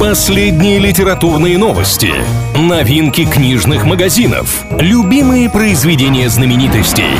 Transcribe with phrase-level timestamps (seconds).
[0.00, 2.10] Последние литературные новости,
[2.56, 7.10] новинки книжных магазинов, любимые произведения знаменитостей.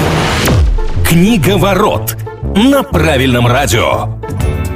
[1.06, 2.16] Книга ворот
[2.56, 4.14] на правильном радио.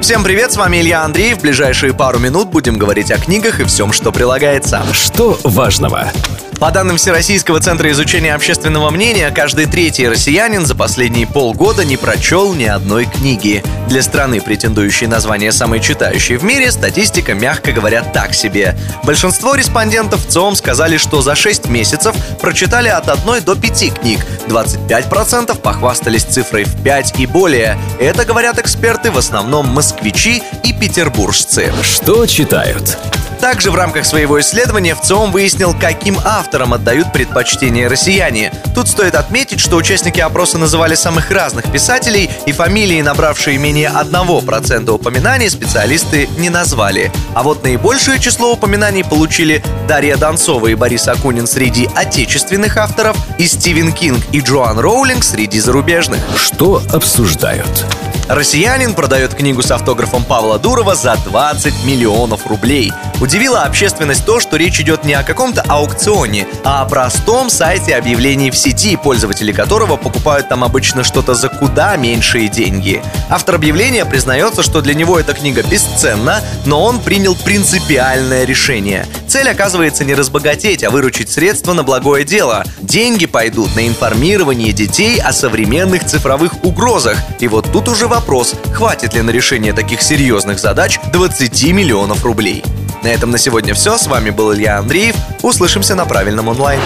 [0.02, 1.38] Всем привет, с вами Илья Андреев.
[1.38, 4.82] В ближайшие пару минут будем говорить о книгах и всем, что прилагается.
[4.92, 6.12] Что важного?
[6.58, 12.54] По данным Всероссийского центра изучения общественного мнения, каждый третий россиянин за последние полгода не прочел
[12.54, 13.62] ни одной книги.
[13.88, 18.76] Для страны, претендующей на звание самой читающей в мире, статистика, мягко говоря, так себе.
[19.04, 24.20] Большинство респондентов в ЦОМ сказали, что за 6 месяцев прочитали от 1 до 5 книг.
[24.48, 27.76] 25% похвастались цифрой в 5 и более.
[28.00, 31.72] Это, говорят эксперты, в основном москвичи и петербуржцы.
[31.82, 32.96] Что читают?
[33.44, 38.52] Также в рамках своего исследования ВЦИОМ выяснил, каким авторам отдают предпочтение россияне.
[38.74, 44.90] Тут стоит отметить, что участники опроса называли самых разных писателей, и фамилии, набравшие менее 1%
[44.90, 47.10] упоминаний, специалисты не назвали.
[47.34, 53.46] А вот наибольшее число упоминаний получили Дарья Донцова и Борис Акунин среди отечественных авторов, и
[53.46, 56.20] Стивен Кинг и Джоан Роулинг среди зарубежных.
[56.36, 57.86] Что обсуждают?
[58.28, 62.90] Россиянин продает книгу с автографом Павла Дурова за 20 миллионов рублей.
[63.20, 68.50] Удивило общественность то, что речь идет не о каком-то аукционе, а о простом сайте объявлений
[68.50, 73.02] в сети, пользователи которого покупают там обычно что-то за куда меньшие деньги.
[73.28, 79.06] Автор объявления признается, что для него эта книга бесценна, но он принял принципиальное решение.
[79.34, 82.62] Цель оказывается не разбогатеть, а выручить средства на благое дело.
[82.80, 87.18] Деньги пойдут на информирование детей о современных цифровых угрозах.
[87.40, 92.62] И вот тут уже вопрос, хватит ли на решение таких серьезных задач 20 миллионов рублей.
[93.02, 93.98] На этом на сегодня все.
[93.98, 95.16] С вами был Илья Андреев.
[95.42, 96.78] Услышимся на правильном онлайн.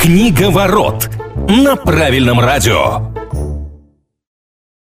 [0.00, 1.10] Книга ворот
[1.50, 3.12] на правильном радио.